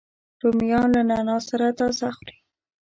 [0.41, 2.35] رومیان له نعناع سره تازه خوري